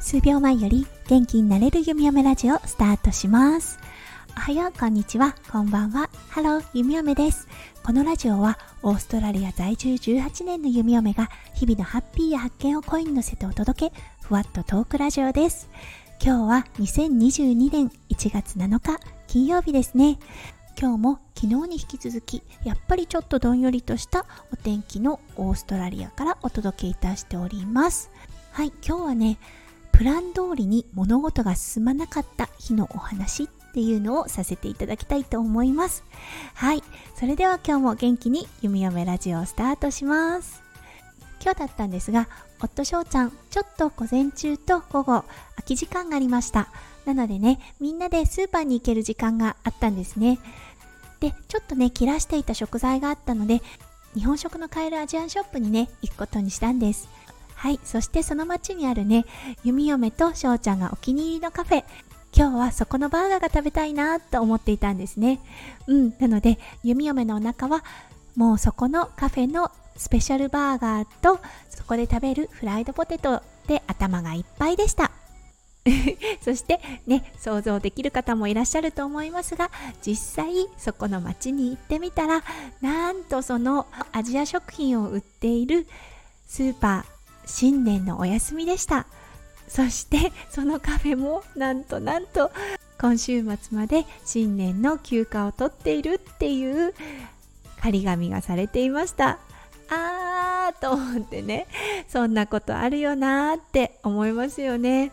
[0.00, 3.78] 数秒前より元気になれる弓嫁ラジオスタートします。
[4.36, 5.34] おはようこんにちは。
[5.50, 6.08] こんばんは。
[6.28, 7.48] ハロー弓嫁です。
[7.82, 15.68] このラジオはオーストラリア在住18年の弓嫁が日々のハッピーや発見を声に乗せてお届けふわっとトークラジオです。
[16.22, 20.18] 今日は2022年1月7日金曜日ですね。
[20.78, 28.10] 今日も昨日に引き続きやっぱりちょっとどんよりとしたお天気のオーストラリアからお届けいたしております。
[28.52, 29.38] はい今日はね
[29.92, 36.04] プラン通りに物事が進まなかった日のお話っていうのをさせていただきたいと思います。
[36.52, 36.82] はい
[37.14, 40.62] それでは今日も元気に弓嫁ラジオをスタートします。
[41.42, 42.28] 今日だったんですが
[42.60, 45.24] 夫翔ちゃんちょっと午前中と午後
[45.56, 46.68] 空き時間がありました。
[47.06, 50.38] なのでねみんなでスーパーに行ける時間があったんですね。
[51.20, 53.62] でちょっとね切らしていた食材があったので
[54.14, 57.08] 日本食の買えるアジアンショップにね行くことにしたんです。
[57.54, 59.24] はいそしてその町にあるね
[59.64, 61.84] 弓嫁と翔ちゃんがお気に入りのカフェ。
[62.36, 65.40] 今日はそこのバーガーが食べたいなと思っていたんですね。
[65.86, 67.82] うんなので弓嫁のお腹は
[68.34, 75.10] もうそこのカフェのスペシャルバーガーとそこで食べるフライドポテトで頭がいっぱいでした。
[76.42, 79.70] そしてね想像できる方もいらっしゃると思いますが
[80.04, 82.42] 実際そこの町に行ってみたら
[82.80, 85.86] なんとそのアジア食品を売っている
[86.46, 89.06] スーパー新年のお休みでした。
[89.68, 92.52] そしてそのカフェもなんとなんと
[93.00, 96.94] 今週末まで新年の休暇を取っているっていう
[97.78, 99.38] 張り紙がされていました。
[99.88, 101.66] あーと思ってね
[102.08, 105.12] そんなことあるよなーって思いますよね。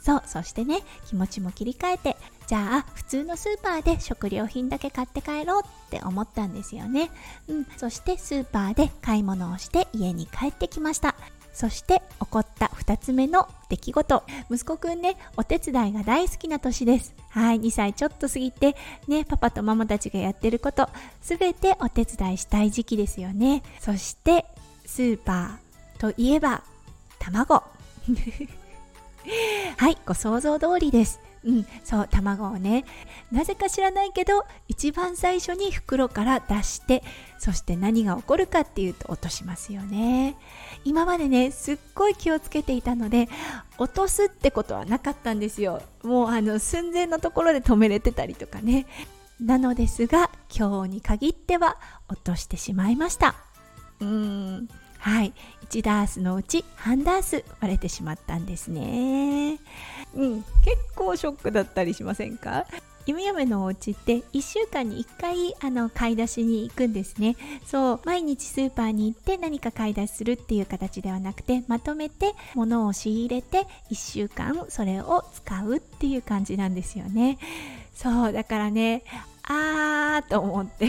[0.00, 7.10] そうそしてね気持ちも切り替えてじゃあ普通のスーパーで食料品だけ買って帰ろうって思ったんですよね。
[7.46, 11.14] うんそしてスーパーで買い物をして家に帰ってきました。
[11.52, 14.22] そして起こった2つ目の出来事。
[14.50, 17.14] 息子くんねお手伝いが大好きな年です。
[17.30, 18.76] はい2歳ちょっと過ぎて
[19.08, 20.88] ねパパとママたちがやってること
[21.20, 23.62] 全てお手伝いしたい時期ですよね。
[23.80, 24.46] そして
[24.86, 26.62] スーパーといえば
[27.18, 27.62] 卵。
[29.78, 31.20] はいご想像通りです。
[31.44, 32.84] うん、そう卵をね
[33.30, 37.04] なぜか知らないけど一番最初に袋から出して
[37.38, 40.36] そして何が起こるかっていうと落としますよね。
[40.84, 43.28] 今までねすっごい気をつけていたので
[43.78, 45.80] 落とすってことはなかったんですよ。
[46.02, 48.86] もうあの寸前のところで止めれてたりとかね。
[49.40, 51.78] なのですが今日に限っては
[52.08, 53.36] 落としてしまいました。
[54.00, 54.68] うーん。
[54.98, 55.32] はい。
[55.70, 59.58] 1ダースのうち半ダース割れてしまったんですね。
[60.14, 60.42] うん。
[60.42, 62.66] 結構ショックだったりしませんか？
[63.06, 67.36] 弓嫁のお家って1週間に1回あの買い出しに行くんですね。
[67.64, 68.00] そう。
[68.04, 77.38] 毎日スーパーに行って何か買い出しするっていう形ではなくてまとめて物を仕入れて1週間それを使うっていう感じなんですよね。
[77.94, 78.32] そう。
[78.32, 79.04] だからね
[79.42, 80.88] あーと思って。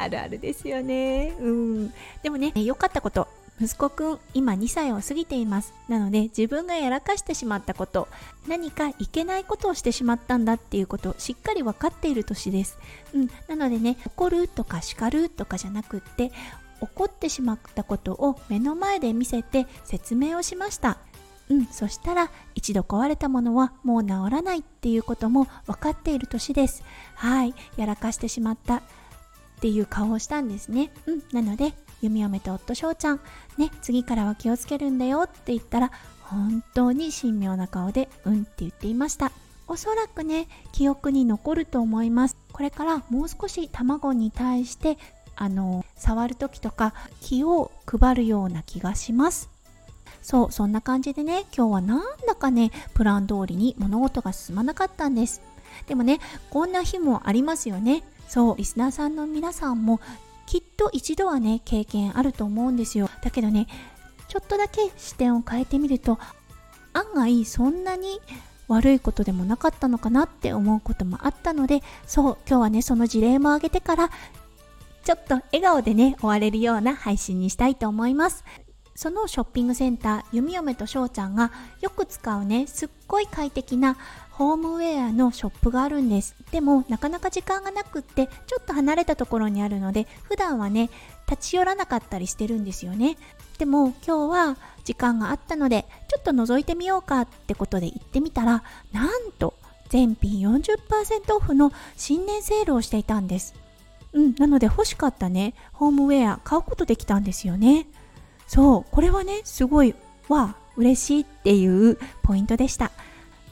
[0.00, 1.34] あるあるですよね。
[1.40, 1.94] うん。
[2.22, 3.28] でもね、良かったこと。
[3.60, 5.74] 息子くん、今2歳を過ぎています。
[5.86, 8.08] なので、自分がやらかしてしまったこと、
[8.48, 12.78] 何かいけないことをしてしまったんだっていうことをしっかり分かっている年です。
[13.14, 13.30] うん。
[13.48, 16.32] なのでね、怒るとか叱るとかじゃなくって、
[16.80, 20.98] 怒ってしまったことを目の前で見せて説明をしました。
[21.50, 26.84] うん、そしたら一度壊れたものはもう治らないっていうことも分かっている年です。
[27.14, 28.82] はい、やらかしてしまった
[29.60, 30.90] っていう顔をしたんですね。
[31.04, 33.20] うん、なので、弓嫁と夫翔ちゃん、
[33.58, 39.32] ね、次からは気をつけるんだよって言ったら、本当に神妙な顔で、うんって言っていました。
[39.68, 42.38] おそらくね、記憶に残ると思います。
[42.54, 44.96] これからもう少し卵に対して、
[45.36, 49.50] あの、触る時とか気を配るような気がします。
[50.22, 55.42] そう、そんな感じでね、今日はなんだかね、プラン通りに物事が進まなかったんです。
[55.86, 58.02] でもね、こんな日もありますよね。
[58.30, 60.00] そうリスナーさんの皆さんも
[60.46, 63.10] きっと一度はね経験あると思うんですよ。
[63.24, 63.66] だけどね
[64.28, 66.16] ちょっとだけ視点を変えてみると
[66.92, 68.20] 案外そんなに
[68.68, 74.10] 悪いことでもなかったのかなって思うこともあったのでそう今日はねその事例も挙げてから
[75.02, 78.44] ちょっと笑顔でね終われるような配信にしたいと思います。
[78.94, 81.50] そのショッピングセンター弓嫁と翔ちゃんが
[81.80, 83.96] よく使うねすっごい快適な
[84.40, 90.88] ホームウェアのショップがあるんですでもなかなか時間がなくってちょっと離れたところにあるので普段はね
[91.28, 93.18] 立ち寄らなかったりしてるんですよね
[93.58, 99.52] でも今日は時間があったのでちょっと覗いてみようかってことで行ってみたらなんと
[99.90, 103.54] 全品40%オフの新年セールをしていたんです
[104.12, 107.86] うん、なので欲しかったね、ホームウェア買うことできたんですよね。
[108.48, 109.94] そう、これはね、すごい、
[110.28, 112.90] わ、嬉しいっていうポイントでした。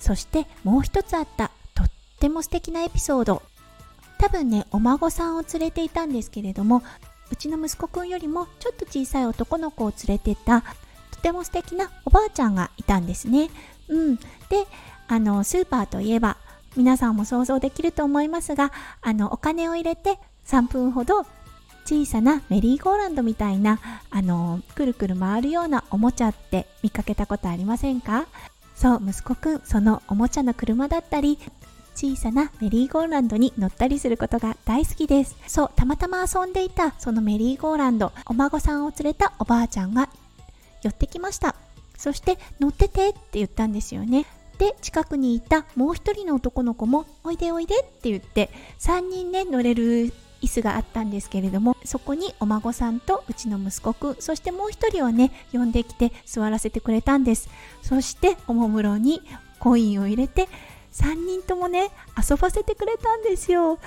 [0.00, 3.42] そしてもう一つあった、とっても素敵なエピソード。
[4.18, 6.82] 多分ね、お孫さんを連れていたんですけれども、
[7.30, 10.62] うちの息子くんよりもちょっと小さい男の子を連れてた、
[11.12, 13.50] とても素敵なおばあちゃんがいたんですね。
[13.88, 14.16] うん。
[14.16, 14.22] で、
[15.08, 16.36] あの、スーパーといえば、
[16.76, 21.26] 皆さんも想像できると思いますが、あの、お金を入れて3分ほど
[21.84, 23.80] 小さなメリーゴーランドみたいな、
[24.10, 28.26] あの、くるくる回るようなおもちゃって見かけたことありませんか？
[28.80, 31.38] そう、息子くん、そのおもちゃの車だったり、
[31.94, 35.36] 小さなメリーゴーランドに乗ったりすることが大好きです。
[35.46, 40.08] そう、たまたま遊んでいたそのメリーゴーランド、お孫さんを連れたおばあちゃんが
[40.82, 41.56] 寄ってきました。
[41.98, 44.24] そして乗っててって言ったんですよね。
[44.56, 57.48] で近くにいたもう一人の男の子も「おいでおいで」って言って3人ね乗れる椅子があったんですけれどもそこにお孫さんとうちの息子くんそしてもう一人をね呼んできて座らせてくれたんです。
[57.82, 59.22] そしておもむろに
[59.58, 60.48] コインを入れて
[60.92, 63.78] 3人ともね遊ばせてくれたんですよ。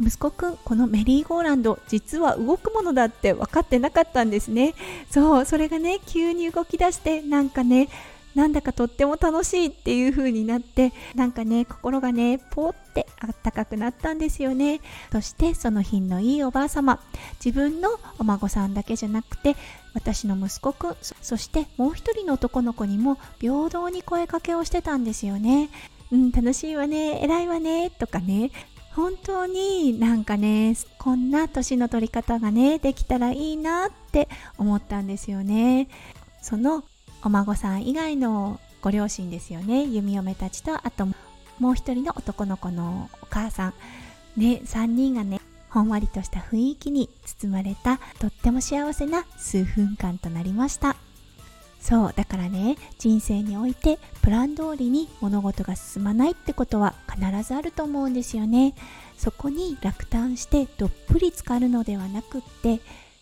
[0.00, 4.74] 息子くんこのメリーゴーランド実は動くものだって分かってなかったんですね。
[5.10, 7.88] そうそれがね急に動き出してなんかね
[8.34, 14.80] なんだかとっても楽しいっていう風になってなんかね心がねポーってあったかくなったんですよね。
[15.12, 17.00] そしてその品のいいおばあ様。
[17.44, 19.56] 自分のお孫さんだけじゃなくて
[19.94, 25.70] 私の息子くんそしてもう一人の男の子にも平等に声かけをしてたんですよね。
[26.10, 28.50] うん楽しいわね偉いわねとかね。
[28.94, 35.88] 本当になんかねこんな年の取り方がねできたらいいなって思ったんですよね。
[36.40, 36.84] その
[37.24, 39.84] お孫さん以外のご両親ですよね。
[39.86, 41.06] 弓嫁たちとあと
[41.58, 43.74] もう一人の男の子のお母さん。
[44.36, 45.40] ね3人がね
[45.70, 50.96] ほんわりとした雰囲気に包まれたとっても幸せな数分間となりました。
[51.80, 58.74] そうだからね人生においてプラン通りに物事が進まないってことは必ずあると思うんですよね。
[59.16, 62.80] そこに落胆してどっぷり浸かるのではなくって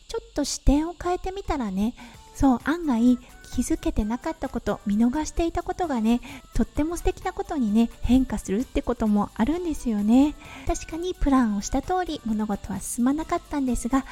[0.08, 1.94] ちょっと視点を変えてみたらね
[2.34, 3.18] そう案外
[3.52, 6.20] 気づけてなかったこと見逃していたことがね
[6.54, 10.34] とっても素敵なことにね変化するってこともあるんですよね。
[10.66, 14.04] 確かにプランをした通り物事は進まなかったんですが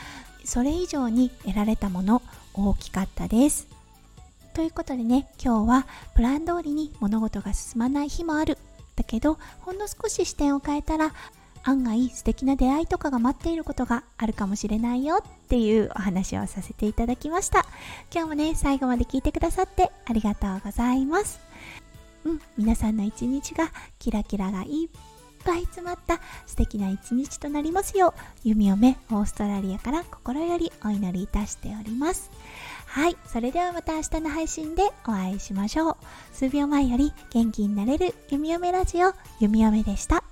[0.44, 2.22] それ以上に得られたもの
[2.52, 3.67] 大きかったです。
[4.52, 8.58] ということでね今日はプラン通りに物事が進まない日もある。
[8.96, 11.14] だけどほんの少し視点を変えたら
[11.62, 17.67] 案外素敵な出会いとかが待っていることがあるかもしれないよっていうお話をさせていただきました。
[18.12, 21.41] 今日もね最後まで聞いてくださってありがとうございます。
[22.25, 24.89] うん皆さんの一日がキラキラがいっ
[25.45, 32.31] ぱい詰まった素敵な一日となりますよう弓嫁オーストラリアから心よりお祈りいたしております。
[32.87, 35.97] はいそれではまた明日の配信でお会いしましょう。
[36.33, 40.25] 数秒前より元気になれる弓嫁ラジオ弓嫁でした。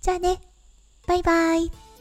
[0.00, 0.51] じゃあね。
[1.06, 1.91] バイバイ。